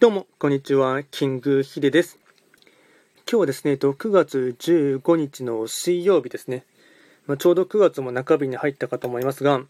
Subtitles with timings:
[0.00, 1.02] どうも、こんにちは。
[1.02, 2.20] キングヒデです。
[3.28, 6.64] 今日はですね、9月15日の水曜日ですね。
[7.26, 9.60] まあ、ちょうど9月も中日に入ったかと思いますが、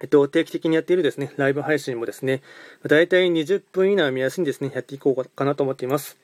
[0.00, 2.40] えっと、定期的にやっているですね、ライブ配信もですね、
[2.86, 6.16] だいたい20分以内を目安にですね、やっていこうかなと思っています。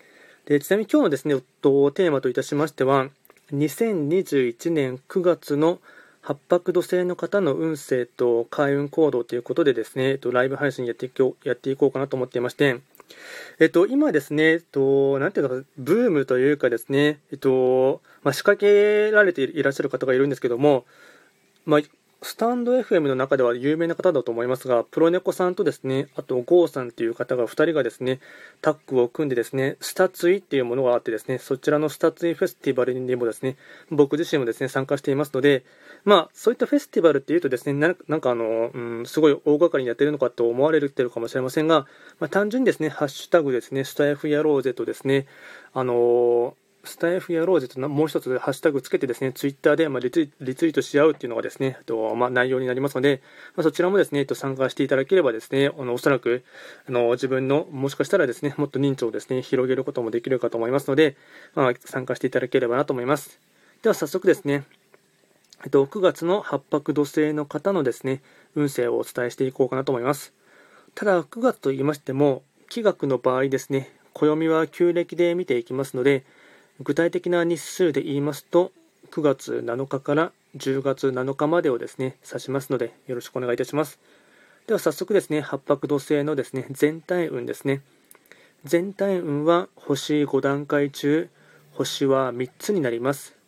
[0.44, 3.08] でちなみに今日のですね、と、テーマといたしましては、
[3.52, 5.80] 2021年9月の
[6.24, 12.78] 八白土星の方の運勢と開運行動ということでですね、と、ライブ配信やっていこうやっていこうかなと思っていまして、
[13.58, 20.84] えっと、今ですね、えっと、なんていうのか、ブームというかですね、えっと、まあ、仕掛けられていらっしゃる方がいるんですけども、
[21.64, 21.80] まあ、
[22.24, 28.20] スタンド FM の中では有名な方だと思いますが、プロネコさんとですね、あとゴーさんという方が2人がですね、
[28.60, 33.56] タッグを組んでですね、スタツイっていうものがあってですね、そちらのスタツイフェスティバルにもですね、
[33.90, 35.64] 僕自身もですね、参加していますので、
[36.04, 41.86] まあ、そういったフェスティバルっていうとですね、なんかあの、うん、すごい大掛かりにやってるのかと思われてるかもしれませんが、
[42.18, 45.26] まあ、単純にですね、ハッシュタグですね、スタイフやろうぜとですね、
[45.72, 46.52] あのー
[46.84, 53.22] スタイフやろうぜともう一つハッシュタグつけてですね、ツイッターでまリツイートし合うっていうのがですね、とまあ、内容になりますので、
[53.54, 56.42] まあ、そちらもですね、と参加していただければですね、あのおそらく
[56.88, 61.16] あの自分のもしかしたらですね、もっと認知をですね、広げることもできるかと思いますので、
[61.54, 63.38] まあ、参加していただければなと思います。
[63.82, 64.64] では早速ですね、
[65.64, 68.20] えっと、9月の八白土星の方のですね、
[68.56, 70.32] 運勢をお伝えしていこうかなと思います。
[70.96, 76.24] ただ、9月と言いましても、気学の場合ですね、暦は旧暦で見ていきますので、
[76.80, 78.72] 具体的な日数で言いますと、
[79.12, 84.00] 9月7日から10月7日までをですね、指しますので、よろしくお願いいたします。
[84.66, 87.82] では早速ですね、八白土星のですね、全体運ですね。
[88.64, 91.28] 全体運は星5段階中、
[91.72, 93.41] 星は3つになります。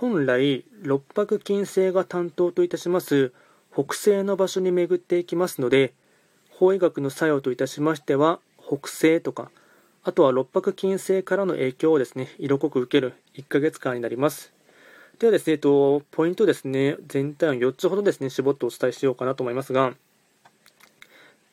[0.00, 3.34] 本来、六白金星が担当といたします
[3.70, 5.92] 北西の場所に巡っていきますので、
[6.48, 9.50] 法医学の作用といたしましては、北西とか、
[10.02, 14.54] あとは六白金星からの影響をですね、色濃く受ける1ヶ月間になります。
[15.18, 19.92] ではですね、えっと、ポイントですね、全体を4つほどですね、絞ってお伝えしようかなと思いますが、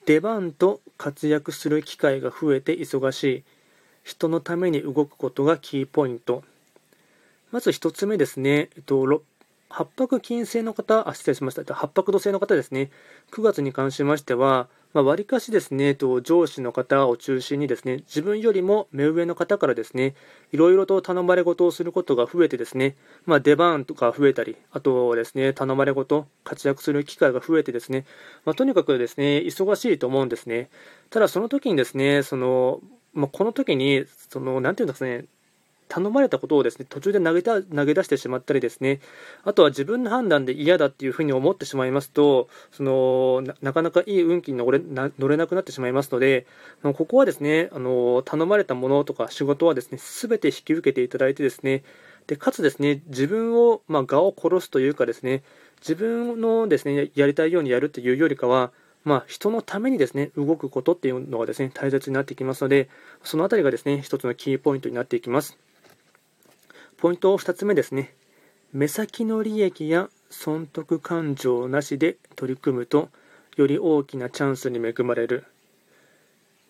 [0.06, 3.44] 出番と活躍する機会が増えて忙しい、
[4.06, 6.46] 人のために動くことがキーポイント。
[7.52, 9.24] まず1つ目ですね、えっと、
[9.70, 11.74] 八白金星の方、あ、失礼しました。
[11.74, 12.90] 八白土星の方ですね、
[13.32, 20.16] 9月に関しましては、まあ、割かしですね、と上司の方を中心にですね、自分よりも目上の方からですね、
[20.52, 28.06] いろいろと頼まれ事をすることが増えてですね、まあ、出番とか増えたり、あとですね、頼まれ事、活躍する機会が増えてですね、
[28.46, 30.70] まあ、とにかくですね、忙しいと思うんですね。
[31.10, 32.82] ただその時にですね、その、
[33.14, 35.26] まあ、この時に、その、なんていうんですかね、
[35.88, 39.00] 頼まれたことをですね途中で投げた投げ出してしまったりですね
[39.44, 46.46] あとは自分の判断で嫌だっていうふうに思ってしまいますとそのなかなかいい運気に乗れな乗れなくなってしまいますので
[46.84, 51.84] ここはですねあの頼まれたものとか仕事はですね全て引き受けていただいてですね
[52.28, 55.44] でかつですね自分を、まあ、我を殺すというかですね
[55.80, 58.72] 自分のですねやりたいようにやるというよりかは
[59.08, 62.90] まあ、人のためにですね動くことっていうのがですね大切になってきますので
[63.24, 65.58] そのあたりがですね一つのキーポイントになっていきます。
[66.98, 68.16] ポイント2つ目ですね。
[68.74, 73.10] 目先の利益や損得感情なしで取り組むと、
[73.56, 75.46] より大きなチャンスに恵まれる。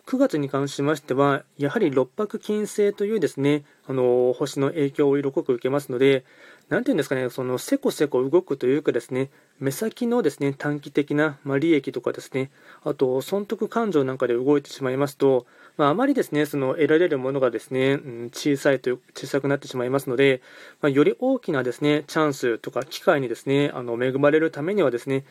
[0.06, 6.26] 9月に関しましては、やはり六白金星というですね、あの星の影響を色濃く受けますので、
[6.68, 12.52] なんていうんですかね、そのせこせこ動くというかですね、目先のですね短期的な、まあ、利益とかですね、
[12.84, 15.46] あと損得感情なんかで動いてしまいますと、
[15.78, 20.42] まあ、あまりですねその得られるものがですね、うん、小さいと小さくなってしまいますので、
[20.82, 25.24] まあ、より大きなですねチャンスとか機会にですねあの恵まれるためにはですね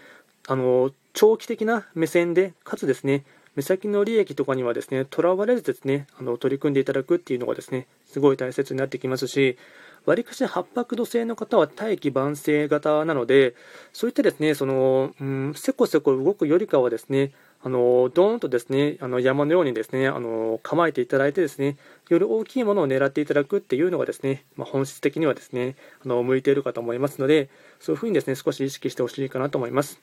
[0.49, 3.25] あの長期的な目線でかつですね
[3.57, 9.59] 目先の利益とかにはですねとらわれずですねあの取り組んでいただくっていうのがですねすごい大切になってきますし
[10.07, 13.55] わりかし八白土星の方は大器晩成型なので、
[13.93, 17.33] そういったですね、その、うん、せこせこ動くよりかはですね、
[17.67, 21.77] あの、ドーンとですね、あの山のようにですね、あの、構えていただいてですね、
[22.09, 25.75] より大きいものを狙っていただくっていうのがですね、まあ、本質的にはですね、
[26.05, 30.01] あの、向いているかと思いますので、そういうふうにですね、少し意識してほしいかなと思います。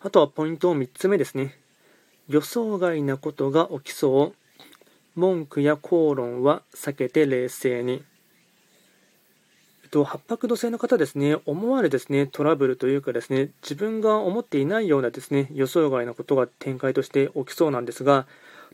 [0.00, 1.54] あとはポイント3つ目ですね。
[2.26, 4.34] 予想外なことが起きそう。
[5.14, 8.02] 文句や口論は避けて冷静に。
[9.90, 18.26] と、八白土星の方ですね、思わぬですね、トラブルというかですね、自分が思っていないようなですね、予想外なことが展開として起きそうなんですが、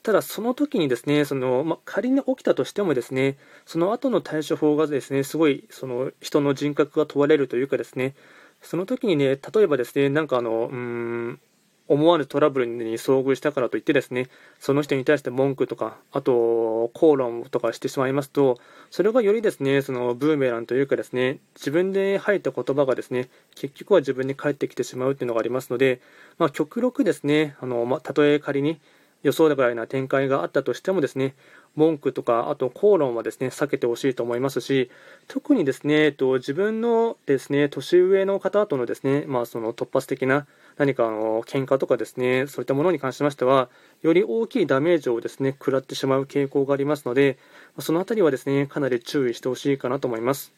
[0.03, 8.15] ただその時にですね、そのま仮に起きたとしてもですね、その後の対処法がですね、すごいその人の人格が問われるというかですね、
[8.62, 11.41] その時にね、例えばですね、なんかあの、うーん、
[11.88, 14.29] 思わぬトラブルに遭遇したからといってですね、
[14.59, 18.59] その人に対して文句とか、あと、口論とかしてしまいますと、
[18.91, 26.00] それがよりですね、そのブーメランというかですね、自分で吐いた言葉がですね、結局は自分に返ってきてしまうっていうのがありますので、
[26.38, 28.81] まあ、極力ですね、あの、まあ、たとえ仮に
[29.23, 31.35] 予想外な展開があったとしてもですね、
[31.75, 34.91] 文句とか、あと口論はですね、避けてほしいと思いますし、
[35.29, 40.47] 特にですね、えっと、自分のですね、年上の方とのですね、まあ、その突発的な
[40.79, 43.69] 何かあの喧嘩とかですね、そういったものに関しましては、
[44.03, 47.39] より大きいダメージをですね、食らってしまう傾向がありますので、
[47.79, 50.53] そのあたりはですね、かなり注意してほしいかなと思います。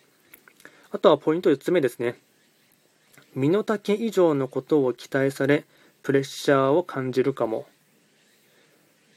[0.91, 2.17] あとはポイント4つ目ですね。
[3.35, 5.65] 身の丈以上のことを期待され、
[6.03, 7.67] プレッシャーを感じるかも。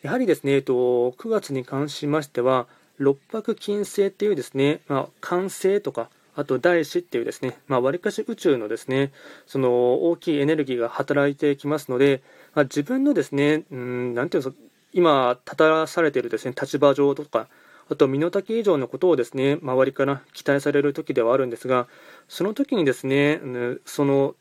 [0.01, 2.68] やはりですね、えっと、9月に関しましては、
[2.98, 9.12] 六白金星っていうですね、まあ、完成とか、あと大師っていうですね、まあ、割かし宇宙のですね、
[9.45, 12.24] その大きいエネルギーが働いてきますので、
[12.56, 14.63] まあ、自分のですね、うん、なんていうんですか、
[14.94, 17.48] 今、立たされているですね、立場上とか、
[17.89, 21.88] あと身の丈以上のことをですね、周りから期待される時ではあるんですが、
[22.27, 23.39] その時にですね、
[23.86, 24.36] その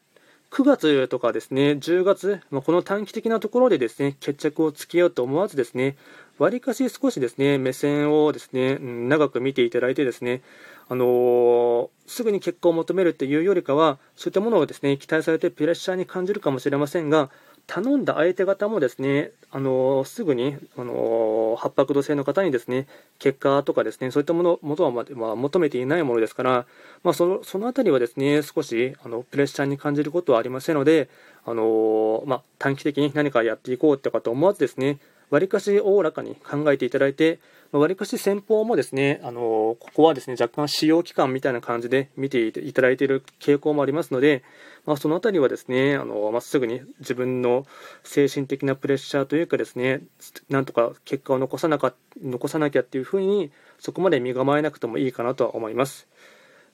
[0.50, 5.96] 9月とかですね、10月、まあ、この短期的なところでですね、決着をつけようと思わずですね、
[6.38, 10.42] わりかし少しですね、目線をですね、長く見ていただいてですね、
[10.88, 17.30] あのー、すぐに結果を求めるというよりかは、そういったものをですね、期待されてプレッシャーに感じるかもしれませんが、
[17.66, 22.86] 頼んだ相手方もですね、あの、すぐに、あのー、八白土星の方にですね、
[23.18, 26.66] 結果とかですね、そういったもの、もとは、まあ、求めていないものですから、
[27.02, 31.08] まあ、その、そのあたりはですね、少し、あの、プレッシャーに感じることはありませんので、
[31.44, 34.98] あのまあ、短期的に何かやっていこうってかと思わずですね、
[35.30, 37.38] わりかしおおらかに考えていただいて、
[37.72, 44.42] わりかし先方もですね、あのここはですね、若干使用期間みたいな感じで見ていただいている傾向もありますので、
[44.86, 47.66] まあ、そのあたりはですね、あのまっすぐに自分の
[48.02, 50.00] 精神的なプレッシャーというかですね、
[50.48, 56.08] なんとか結果を残さなか残さなきゃっていうふうに、そこまで身構えなくてもいいかなとは思います。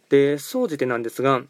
[0.09, 1.43] で、総じてなんですが、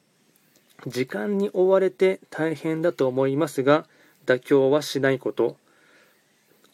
[0.86, 3.86] 時間に追われて大変だと思いますが、
[4.26, 5.56] 妥協はしないこと。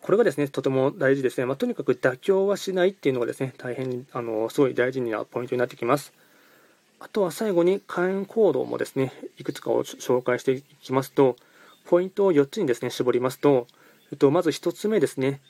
[0.00, 1.46] これがですね、とても大事ですね。
[1.46, 6.12] まあ、とにかく妥協はしないっていうのがですね、大変、あの、すごい大事なポイントになってきます。
[7.02, 11.34] あとは最後に会員行動もですね、いくつかを紹介していきますと、
[11.84, 13.66] ポイントを4つにですね、絞りますと、
[14.12, 15.40] えっと、まず1つ目ですね、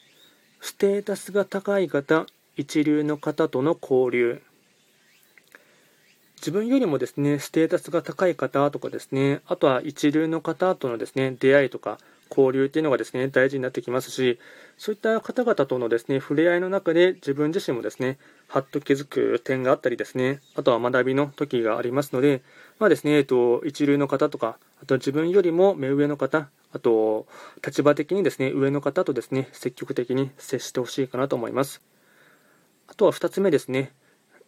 [0.62, 2.25] ステータスが高い方、
[2.56, 4.40] 一流の方との交流。
[6.37, 11.98] 自分よりもですね、ステータスが高い方とかですね、あとは一流の方とのですね、出会いとか、
[12.34, 14.38] 交流っていうのがですね、大事になってきますし、
[14.79, 18.19] そういった方々とのですね、触れ合いの中で自分自身もですね、
[18.49, 22.43] はっと気づく点があったりですね、あとは学びの時がありますので、
[22.79, 27.26] まあですね、えっと、一流の方とか、あと自分よりも目上の方、あと、
[27.64, 31.82] 立場的にですね、上の方とですね、積極的に接してほしいかなと思います。
[32.88, 33.93] あとは2つ目ですね、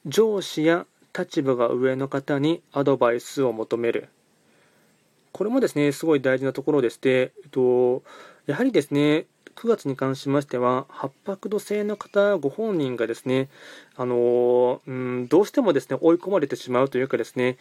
[0.07, 0.87] 上司や
[1.17, 4.09] 立場が上の方にアドバイスを求める。
[5.35, 8.05] これもですね、すごい大事なところでして、えっと、
[8.47, 13.49] やはりですね、9月に関しましては、八白土星の方ご本人がですね、
[13.97, 17.57] あのうん、どうしてもですね、追い込まれてしまうというかですね、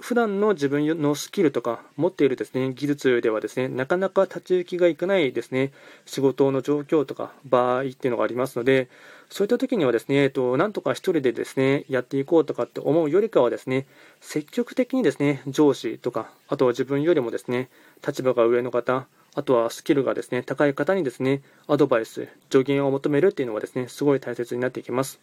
[0.00, 5.72] 普段の自分のスキルとか持っているですね、技術ではですね、なかなか立ち行きがいかないですね、
[6.06, 8.88] 仕事の状況とか場合っていうのがありますので、
[9.30, 13.86] そういった時にはですね、えっと、なんとか一人でですね、やっていこうとかって思うよりかはですね、
[14.20, 17.70] 積極的にですね、上司とか、あとは自分よりもですね、
[18.04, 25.20] 立場が上の方、あとはスキルがですね、高い方にですね、アドバイス、助言を求めるっていうのがですね、すごい大切になっていきます。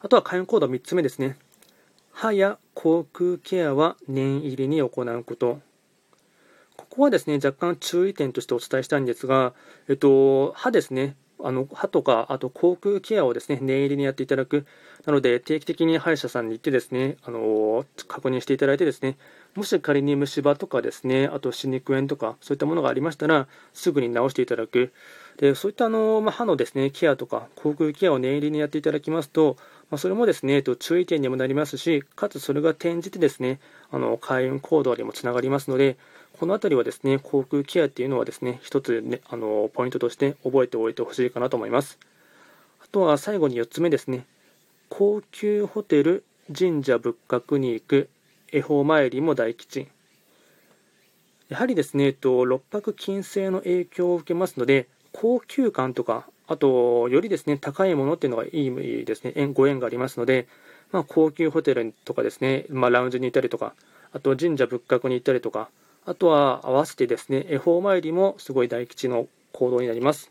[0.00, 1.36] あとは会員コード3つ目ですね。
[2.10, 5.60] 歯や口腔ケアは念入りに行うこと。
[6.76, 9.54] ここはですね、若干注意点としてお伝えしたいんですが、
[9.88, 14.66] えっと、歯ですね、あの歯とか、あと口腔ケアをですね、念入りにやっていただく。
[15.06, 19.16] なので、定期的に歯医者さんに行ってですね、あの確認していただいてですね、
[19.54, 24.92] もし仮に虫歯とかですね、あと歯肉炎とか、そういったものがありましたら、すぐに治していただく。
[25.36, 29.56] で、そういったあの、まあ、歯のですね、ケアとか、口腔ケアを念入りにやっていただきますと、
[29.90, 35.96] まあ、それもですね、えっと、注意点にもなりますし、かつそれが転じてですね、あの、開運行動にもつながりますので、
[36.38, 41.98] この辺りはですね、口腔ケアっていうのはですね、一つね、あの、ポイントとして覚えておいてほしいかなと思います。
[42.82, 44.24] あとは最後に4つ目ですね。
[44.88, 46.24] 高級ホテル、
[46.58, 48.08] 神社仏閣に行く、
[48.52, 49.88] 恵方参りも大吉。
[51.48, 60.46] やはりですね、えっと、六白金星の影響を受けますので、高級感とか、あと、よりですね、高いものっていうのがいいですね、ご縁がありますので、
[60.90, 63.74] まあ、高級ホテルとかですね、まあ、ラウンジに行ったりとか、
[64.12, 65.70] あと神社仏閣に行ったりとか、
[66.04, 70.30] あとは合わせてですね、恵方参りもすごい大吉の行動になります。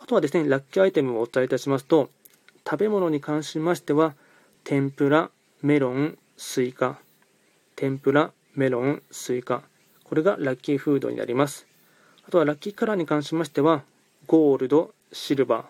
[0.00, 2.10] あとはですね、ラッキーアイテムをお伝えいたしますと、
[2.68, 4.14] 食べ物に関しましては、
[4.64, 5.30] 天ぷら、
[5.62, 6.98] メロン、スイカ、
[7.76, 9.62] 天ぷら、メロン、スイカ、
[10.04, 11.66] これがラッキーフードになります。
[12.26, 13.82] あとはラッキーカラーに関しましては、
[14.26, 15.64] ゴールド、シルバー、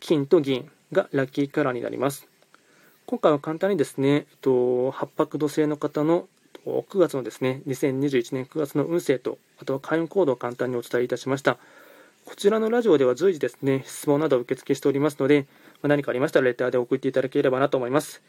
[0.00, 2.28] 金と銀がラッキーカラーになります。
[3.06, 6.28] 今回は簡単にですね、えっと八白土星の方の
[6.64, 11.58] 9月のですね、2021年9月の運勢と、あとは開運行動を簡単にお伝えいたしました。
[12.24, 15.46] こちらのラジオでは随時ですね、質問などを受付しておりますので、
[15.82, 18.22] 何かありましたらレターで送っていただければなと思います。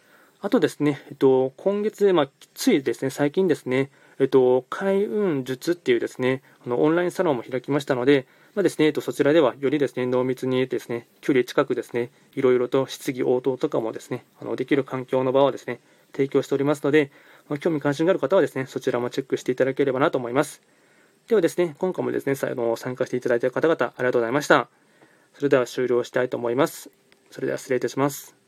[0.45, 15.79] あとですね、えっと、今月、まあ、ついですね、最近ですね、えっと、開運術っていうですね、あのオンラインサロンも開きましたので、まあですね、えっと、そちらではよりですね、濃密にですね、距離近くですね、いろいろと質疑応答とかもですね、あのできる環境の場をですね、
[16.11, 17.11] 提供しておりますので、
[17.49, 20.61] まあ、興味関心がある方はですね、そちらもチェックしていただければなと思います。
[21.27, 24.69] ではですね、今回もですね、あの参加していただいた方々、ありがとうございました。
[25.33, 26.91] それでは終了したいと思います。
[27.31, 28.44] それでは失礼いたします。